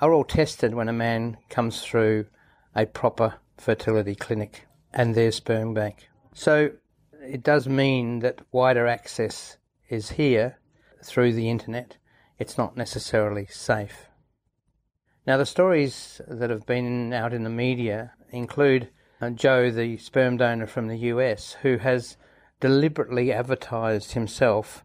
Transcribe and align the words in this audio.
are 0.00 0.12
all 0.12 0.24
tested 0.24 0.74
when 0.74 0.88
a 0.88 0.92
man 0.92 1.36
comes 1.48 1.82
through 1.82 2.26
a 2.74 2.86
proper 2.86 3.34
fertility 3.56 4.14
clinic 4.14 4.66
and 4.92 5.14
their 5.14 5.32
sperm 5.32 5.74
bank. 5.74 6.08
So 6.34 6.70
it 7.22 7.42
does 7.42 7.68
mean 7.68 8.20
that 8.20 8.40
wider 8.52 8.86
access 8.86 9.56
is 9.88 10.10
here 10.10 10.58
through 11.02 11.32
the 11.32 11.50
internet 11.50 11.96
it's 12.38 12.58
not 12.58 12.76
necessarily 12.76 13.46
safe. 13.46 14.08
Now, 15.26 15.36
the 15.36 15.46
stories 15.46 16.20
that 16.28 16.50
have 16.50 16.66
been 16.66 17.12
out 17.12 17.32
in 17.32 17.42
the 17.42 17.50
media 17.50 18.12
include 18.30 18.88
uh, 19.20 19.30
Joe, 19.30 19.70
the 19.70 19.96
sperm 19.96 20.36
donor 20.36 20.66
from 20.66 20.88
the 20.88 20.98
US, 20.98 21.56
who 21.62 21.78
has 21.78 22.16
deliberately 22.60 23.32
advertised 23.32 24.12
himself 24.12 24.84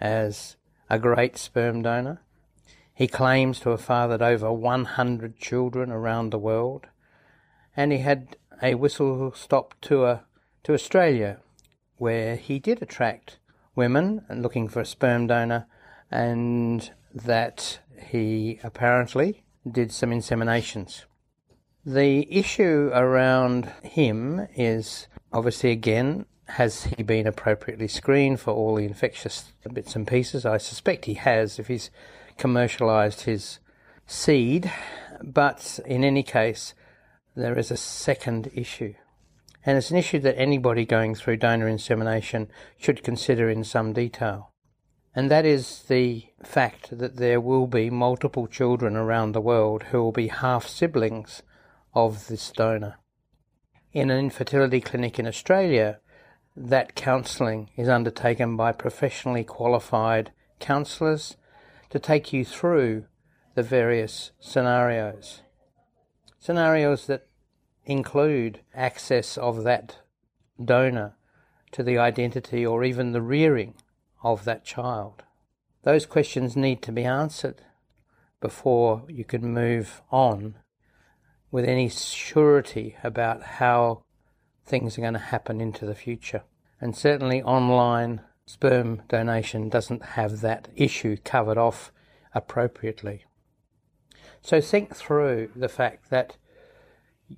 as 0.00 0.56
a 0.88 0.98
great 0.98 1.38
sperm 1.38 1.82
donor. 1.82 2.22
He 2.92 3.06
claims 3.06 3.60
to 3.60 3.70
have 3.70 3.80
fathered 3.80 4.20
over 4.20 4.52
100 4.52 5.38
children 5.38 5.90
around 5.90 6.30
the 6.30 6.38
world, 6.38 6.88
and 7.76 7.92
he 7.92 7.98
had 7.98 8.36
a 8.62 8.74
whistle 8.74 9.32
stop 9.32 9.74
tour 9.80 10.24
to 10.64 10.74
Australia 10.74 11.38
where 11.96 12.36
he 12.36 12.58
did 12.58 12.82
attract 12.82 13.38
women 13.74 14.24
looking 14.28 14.68
for 14.68 14.80
a 14.80 14.86
sperm 14.86 15.26
donor 15.26 15.66
and 16.10 16.90
that 17.14 17.80
he 18.08 18.58
apparently 18.62 19.44
did 19.70 19.92
some 19.92 20.10
inseminations. 20.10 21.04
The 21.84 22.26
issue 22.30 22.90
around 22.92 23.72
him 23.82 24.46
is 24.54 25.06
obviously 25.32 25.70
again 25.70 26.26
has 26.50 26.84
he 26.84 27.02
been 27.02 27.26
appropriately 27.26 27.88
screened 27.88 28.40
for 28.40 28.52
all 28.52 28.74
the 28.74 28.84
infectious 28.84 29.52
bits 29.72 29.94
and 29.94 30.06
pieces? 30.06 30.44
I 30.44 30.58
suspect 30.58 31.04
he 31.04 31.14
has 31.14 31.58
if 31.58 31.68
he's 31.68 31.90
commercialized 32.38 33.22
his 33.22 33.60
seed, 34.06 34.70
but 35.22 35.78
in 35.86 36.02
any 36.02 36.22
case, 36.22 36.74
there 37.36 37.56
is 37.56 37.70
a 37.70 37.76
second 37.76 38.50
issue. 38.52 38.94
And 39.64 39.78
it's 39.78 39.90
an 39.90 39.96
issue 39.96 40.18
that 40.20 40.38
anybody 40.38 40.84
going 40.84 41.14
through 41.14 41.36
donor 41.36 41.68
insemination 41.68 42.48
should 42.78 43.04
consider 43.04 43.48
in 43.48 43.62
some 43.62 43.92
detail 43.92 44.49
and 45.14 45.30
that 45.30 45.44
is 45.44 45.82
the 45.88 46.24
fact 46.44 46.96
that 46.96 47.16
there 47.16 47.40
will 47.40 47.66
be 47.66 47.90
multiple 47.90 48.46
children 48.46 48.96
around 48.96 49.32
the 49.32 49.40
world 49.40 49.84
who 49.84 50.02
will 50.02 50.12
be 50.12 50.28
half 50.28 50.66
siblings 50.66 51.42
of 51.94 52.28
this 52.28 52.50
donor. 52.52 52.96
In 53.92 54.10
an 54.10 54.18
infertility 54.18 54.80
clinic 54.80 55.18
in 55.18 55.26
Australia, 55.26 55.98
that 56.56 56.94
counselling 56.94 57.70
is 57.76 57.88
undertaken 57.88 58.56
by 58.56 58.70
professionally 58.70 59.42
qualified 59.42 60.30
counsellors 60.60 61.36
to 61.90 61.98
take 61.98 62.32
you 62.32 62.44
through 62.44 63.04
the 63.54 63.62
various 63.64 64.30
scenarios. 64.38 65.42
Scenarios 66.38 67.06
that 67.06 67.26
include 67.84 68.60
access 68.74 69.36
of 69.36 69.64
that 69.64 69.98
donor 70.64 71.16
to 71.72 71.82
the 71.82 71.98
identity 71.98 72.64
or 72.64 72.84
even 72.84 73.10
the 73.10 73.22
rearing 73.22 73.74
of 74.22 74.44
that 74.44 74.64
child? 74.64 75.22
Those 75.82 76.06
questions 76.06 76.56
need 76.56 76.82
to 76.82 76.92
be 76.92 77.04
answered 77.04 77.62
before 78.40 79.04
you 79.08 79.24
can 79.24 79.52
move 79.52 80.02
on 80.10 80.56
with 81.50 81.64
any 81.64 81.88
surety 81.88 82.96
about 83.02 83.42
how 83.42 84.02
things 84.64 84.96
are 84.96 85.02
going 85.02 85.14
to 85.14 85.18
happen 85.18 85.60
into 85.60 85.84
the 85.84 85.94
future. 85.94 86.42
And 86.80 86.96
certainly 86.96 87.42
online 87.42 88.22
sperm 88.46 89.02
donation 89.08 89.68
doesn't 89.68 90.02
have 90.02 90.40
that 90.40 90.68
issue 90.74 91.16
covered 91.24 91.58
off 91.58 91.92
appropriately. 92.34 93.24
So 94.42 94.60
think 94.60 94.96
through 94.96 95.50
the 95.54 95.68
fact 95.68 96.10
that 96.10 96.36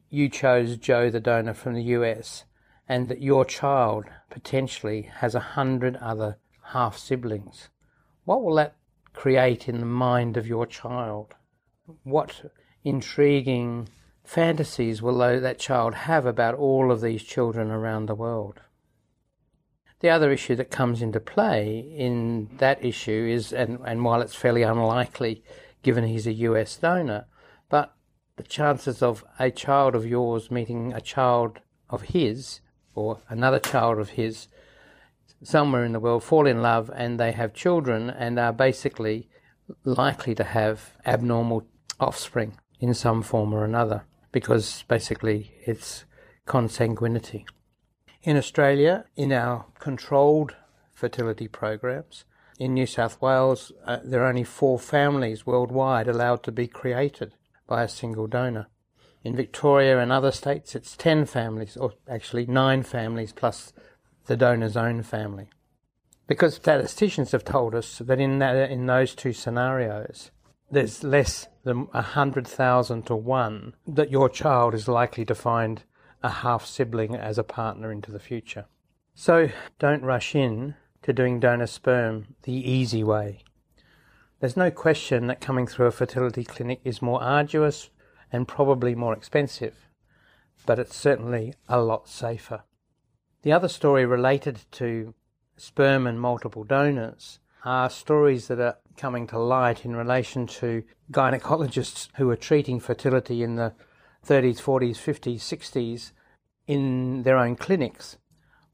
you 0.09 0.29
chose 0.29 0.77
Joe, 0.77 1.11
the 1.11 1.21
donor 1.21 1.55
from 1.55 1.75
the 1.75 1.83
US, 1.83 2.45
and 2.89 3.09
that 3.09 3.21
your 3.21 3.45
child 3.45 4.05
potentially 4.31 5.03
has 5.17 5.35
a 5.35 5.41
hundred 5.41 5.97
other 5.97 6.39
half 6.73 6.97
siblings. 6.97 7.69
What 8.25 8.43
will 8.43 8.55
that 8.57 8.77
create 9.13 9.69
in 9.69 9.81
the 9.81 9.87
mind 9.87 10.37
of 10.37 10.47
your 10.47 10.67
child? 10.67 11.35
What 12.03 12.53
intriguing 12.85 13.89
fantasies 14.25 15.03
will 15.03 15.19
that 15.19 15.59
child 15.59 15.95
have 15.95 16.27
about 16.27 16.55
all 16.55 16.91
of 16.91 17.01
these 17.01 17.23
children 17.23 17.71
around 17.71 18.07
the 18.07 18.15
world? 18.15 18.61
The 20.01 20.11
other 20.11 20.33
issue 20.33 20.57
that 20.57 20.71
comes 20.71 21.01
into 21.01 21.21
play 21.21 21.79
in 21.79 22.49
that 22.59 22.85
issue 22.85 23.29
is, 23.31 23.53
and, 23.53 23.79
and 23.85 24.05
while 24.05 24.21
it's 24.21 24.35
fairly 24.35 24.63
unlikely 24.63 25.45
given 25.83 26.05
he's 26.05 26.27
a 26.27 26.33
US 26.33 26.77
donor, 26.77 27.27
but 27.69 27.95
the 28.37 28.43
chances 28.43 29.03
of 29.03 29.25
a 29.39 29.51
child 29.51 29.95
of 29.95 30.07
yours 30.07 30.51
meeting 30.51 30.93
a 30.93 31.01
child 31.01 31.61
of 31.91 32.03
his 32.03 32.61
or 32.95 33.19
another 33.29 33.59
child 33.59 33.99
of 33.99 34.11
his 34.11 34.49
somewhere 35.43 35.85
in 35.85 35.93
the 35.93 36.01
world 36.01 36.23
fall 36.23 36.47
in 36.47 36.63
love 36.63 36.91
and 36.95 37.19
they 37.19 37.33
have 37.33 37.55
children 37.55 38.11
and 38.11 38.39
are 38.39 38.53
basically 38.53 39.29
likely 39.85 40.35
to 40.35 40.45
have 40.45 40.93
abnormal 41.05 41.67
offspring 42.01 42.59
in 42.81 42.95
some 42.95 43.23
form 43.23 43.53
or 43.53 43.65
another 43.65 44.05
because 44.33 44.85
basically 44.89 45.53
it's 45.65 46.05
consanguinity. 46.47 47.45
In 48.23 48.37
Australia, 48.37 49.05
in 49.17 49.33
our 49.33 49.67
controlled 49.79 50.55
fertility 50.95 51.49
programs, 51.49 52.25
in 52.59 52.75
New 52.75 52.87
South 52.87 53.21
Wales, 53.21 53.73
uh, 53.85 53.99
there 54.05 54.23
are 54.23 54.29
only 54.29 54.45
four 54.45 54.79
families 54.79 55.47
worldwide 55.47 56.07
allowed 56.07 56.43
to 56.45 56.53
be 56.53 56.69
created 56.69 57.35
by 57.67 57.83
a 57.83 57.89
single 57.89 58.27
donor. 58.27 58.69
In 59.25 59.37
Victoria 59.37 59.99
and 59.99 60.13
other 60.13 60.31
states, 60.31 60.75
it's 60.75 60.97
10 60.97 61.27
families, 61.27 61.77
or 61.77 61.95
actually 62.09 62.47
9 62.47 62.83
families 62.83 63.33
plus 63.33 63.73
the 64.27 64.37
donor's 64.37 64.77
own 64.77 65.03
family. 65.03 65.49
Because 66.27 66.55
statisticians 66.55 67.33
have 67.33 67.45
told 67.45 67.75
us 67.75 67.99
that 67.99 68.21
in, 68.21 68.39
that, 68.39 68.71
in 68.71 68.87
those 68.87 69.15
two 69.15 69.33
scenarios, 69.33 70.31
there's 70.71 71.05
less 71.05 71.49
than 71.65 71.87
100,000 71.89 73.07
to 73.07 73.15
1 73.17 73.75
that 73.87 74.11
your 74.11 74.29
child 74.29 74.75
is 74.75 74.89
likely 74.89 75.25
to 75.27 75.35
find 75.35 75.83
a 76.23 76.31
half 76.31 76.65
sibling 76.65 77.15
as 77.15 77.37
a 77.39 77.45
partner 77.45 77.93
into 77.93 78.11
the 78.11 78.21
future. 78.21 78.67
So 79.15 79.51
don't 79.79 80.03
rush 80.03 80.35
in 80.35 80.75
to 81.03 81.13
doing 81.13 81.41
donor 81.41 81.67
sperm 81.67 82.35
the 82.45 82.53
easy 82.53 83.05
way. 83.05 83.41
There's 84.41 84.57
no 84.57 84.71
question 84.71 85.27
that 85.27 85.41
coming 85.41 85.67
through 85.67 85.87
a 85.87 85.93
fertility 85.93 86.45
clinic 86.45 86.81
is 86.85 87.03
more 87.03 87.23
arduous 87.23 87.91
and 88.33 88.49
probably 88.49 88.95
more 88.95 89.13
expensive, 89.13 89.89
but 90.65 90.79
it's 90.79 90.97
certainly 90.97 91.55
a 91.69 91.81
lot 91.81 92.09
safer. 92.09 92.63
The 93.43 93.53
other 93.53 93.67
story 93.67 94.07
related 94.07 94.61
to 94.73 95.15
sperm 95.57 96.07
and 96.07 96.21
multiple 96.21 96.63
donors 96.63 97.41
are 97.65 97.91
stories 97.91 98.47
that 98.47 98.61
are 98.61 98.79
coming 98.97 99.27
to 99.29 99.39
light 99.39 99.85
in 99.85 99.97
relation 99.97 100.47
to 100.47 100.85
gynecologists 101.11 102.09
who 102.15 102.31
are 102.31 102.37
treating 102.37 102.79
fertility 102.79 103.43
in 103.43 103.57
the 103.57 103.75
30s, 104.25 104.61
40s, 104.63 104.97
50s, 104.97 105.41
60s 105.41 106.13
in 106.69 107.25
their 107.25 107.37
own 107.37 107.57
clinics, 107.57 108.17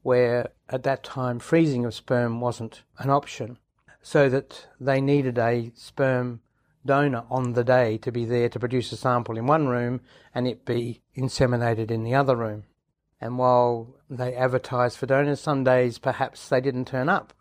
where 0.03 0.51
at 0.69 0.83
that 0.83 1.03
time 1.03 1.39
freezing 1.39 1.83
of 1.83 1.95
sperm 1.95 2.39
wasn't 2.39 2.83
an 2.99 3.09
option, 3.09 3.57
so 4.03 4.29
that 4.29 4.67
they 4.79 5.01
needed 5.01 5.39
a 5.39 5.71
sperm 5.73 6.41
donor 6.85 7.23
on 7.31 7.53
the 7.53 7.63
day 7.63 7.97
to 7.97 8.11
be 8.11 8.23
there 8.23 8.49
to 8.49 8.59
produce 8.59 8.91
a 8.91 8.97
sample 8.97 9.35
in 9.35 9.47
one 9.47 9.67
room 9.67 9.99
and 10.33 10.47
it 10.47 10.63
be 10.63 11.01
inseminated 11.17 11.89
in 11.89 12.03
the 12.03 12.13
other 12.13 12.35
room. 12.35 12.65
And 13.21 13.37
while 13.37 13.95
they 14.09 14.33
advertised 14.35 14.97
for 14.97 15.05
donors, 15.05 15.41
some 15.41 15.63
days 15.63 15.97
perhaps 15.97 16.47
they 16.47 16.61
didn't 16.61 16.85
turn 16.85 17.09
up. 17.09 17.33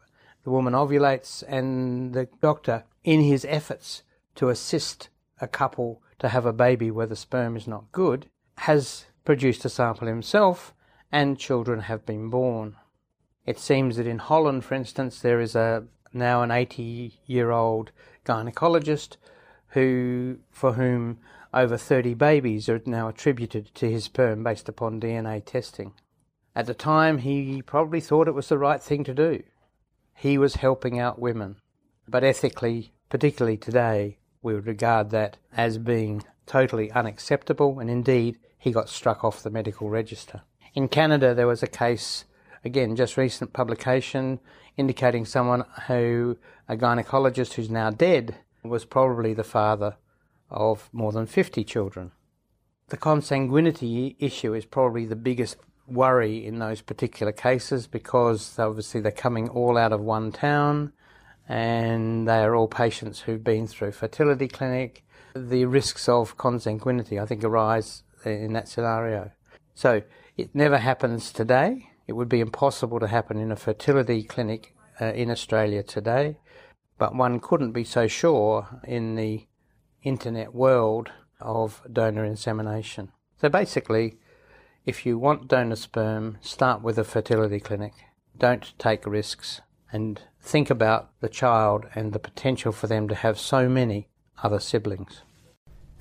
The 0.44 0.50
woman 0.50 0.72
ovulates, 0.72 1.44
and 1.46 2.14
the 2.14 2.28
doctor, 2.40 2.84
in 3.04 3.20
his 3.20 3.44
efforts 3.48 4.02
to 4.36 4.48
assist 4.48 5.08
a 5.40 5.48
couple 5.48 6.02
to 6.19 6.28
have 6.28 6.46
a 6.46 6.52
baby 6.52 6.90
where 6.90 7.06
the 7.06 7.16
sperm 7.16 7.56
is 7.56 7.66
not 7.66 7.92
good, 7.92 8.26
has 8.58 9.06
produced 9.25 9.64
a 9.64 9.69
sample 9.69 10.08
himself, 10.08 10.75
and 11.12 11.38
children 11.38 11.81
have 11.81 12.04
been 12.04 12.28
born. 12.28 12.76
It 13.46 13.58
seems 13.58 13.96
that 13.96 14.06
in 14.06 14.19
Holland, 14.19 14.64
for 14.64 14.74
instance, 14.74 15.20
there 15.20 15.40
is 15.40 15.54
a 15.54 15.84
now 16.12 16.42
an 16.42 16.50
80 16.50 17.20
year 17.26 17.50
old 17.50 17.92
gynecologist 18.24 19.16
who, 19.69 20.38
for 20.50 20.74
whom 20.74 21.19
over 21.52 21.76
30 21.76 22.14
babies 22.14 22.68
are 22.68 22.80
now 22.84 23.08
attributed 23.08 23.74
to 23.74 23.90
his 23.90 24.04
sperm 24.04 24.42
based 24.44 24.68
upon 24.68 25.00
DNA 25.00 25.44
testing. 25.44 25.94
At 26.54 26.66
the 26.66 26.74
time, 26.74 27.18
he 27.18 27.62
probably 27.62 28.00
thought 28.00 28.28
it 28.28 28.34
was 28.34 28.48
the 28.48 28.58
right 28.58 28.82
thing 28.82 29.04
to 29.04 29.14
do. 29.14 29.42
He 30.14 30.36
was 30.36 30.56
helping 30.56 30.98
out 30.98 31.18
women. 31.18 31.56
But 32.08 32.24
ethically, 32.24 32.92
particularly 33.08 33.56
today, 33.56 34.18
we 34.42 34.54
would 34.54 34.66
regard 34.66 35.10
that 35.10 35.36
as 35.56 35.78
being 35.78 36.24
totally 36.46 36.90
unacceptable, 36.92 37.78
and 37.78 37.88
indeed, 37.88 38.38
he 38.58 38.72
got 38.72 38.88
struck 38.88 39.24
off 39.24 39.42
the 39.42 39.50
medical 39.50 39.88
register. 39.88 40.42
In 40.74 40.88
Canada, 40.88 41.34
there 41.34 41.46
was 41.46 41.62
a 41.62 41.68
case, 41.68 42.24
again, 42.64 42.96
just 42.96 43.16
recent 43.16 43.52
publication, 43.52 44.40
indicating 44.76 45.24
someone 45.24 45.64
who, 45.86 46.38
a 46.68 46.76
gynecologist 46.76 47.54
who's 47.54 47.70
now 47.70 47.90
dead, 47.90 48.36
was 48.64 48.84
probably 48.84 49.32
the 49.34 49.44
father 49.44 49.96
of 50.50 50.88
more 50.92 51.12
than 51.12 51.26
50 51.26 51.64
children. 51.64 52.12
The 52.88 52.96
consanguinity 52.96 54.16
issue 54.18 54.54
is 54.54 54.64
probably 54.64 55.05
the 55.05 55.17
biggest 55.17 55.56
worry 55.86 56.44
in 56.44 56.58
those 56.58 56.81
particular 56.81 57.32
cases 57.32 57.86
because 57.86 58.58
obviously 58.58 59.00
they're 59.00 59.12
coming 59.12 59.48
all 59.48 59.76
out 59.76 59.93
of 59.93 60.00
one 60.00 60.32
town 60.32 60.93
and 61.48 62.28
they 62.28 62.40
are 62.40 62.55
all 62.55 62.69
patients 62.69 63.20
who've 63.20 63.44
been 63.44 63.67
through 63.67 63.93
fertility 63.93 64.48
clinic. 64.48 65.05
The 65.34 65.64
risks 65.64 66.08
of 66.08 66.36
consanguinity, 66.36 67.20
I 67.20 67.26
think, 67.26 67.44
arise 67.44 68.02
in 68.24 68.52
that 68.55 68.69
scenario. 68.69 69.31
So 69.74 70.02
it 70.36 70.55
never 70.55 70.78
happens 70.78 71.32
today. 71.32 71.90
It 72.06 72.12
would 72.12 72.28
be 72.28 72.40
impossible 72.40 73.00
to 73.00 73.06
happen 73.06 73.38
in 73.38 73.52
a 73.52 73.56
fertility 73.56 74.22
clinic 74.22 74.74
uh, 75.00 75.06
in 75.06 75.31
Australia 75.31 75.82
today 75.82 76.38
but 76.98 77.14
one 77.14 77.40
couldn't 77.40 77.72
be 77.72 77.84
so 77.84 78.06
sure 78.06 78.81
in 78.84 79.14
the 79.14 79.46
internet 80.02 80.55
world 80.55 81.10
of 81.40 81.82
donor 81.90 82.24
insemination. 82.24 83.12
So 83.40 83.48
basically, 83.48 84.19
if 84.84 85.06
you 85.06 85.19
want 85.19 85.48
donor 85.48 85.76
sperm, 85.76 86.38
start 86.40 86.82
with 86.82 86.98
a 86.98 87.05
fertility 87.05 87.60
clinic. 87.60 87.93
Don't 88.36 88.76
take 88.78 89.06
risks 89.06 89.60
and 89.93 90.20
think 90.40 90.70
about 90.70 91.10
the 91.20 91.28
child 91.28 91.84
and 91.94 92.12
the 92.12 92.19
potential 92.19 92.72
for 92.72 92.86
them 92.86 93.08
to 93.08 93.14
have 93.14 93.38
so 93.38 93.69
many 93.69 94.08
other 94.43 94.58
siblings. 94.58 95.20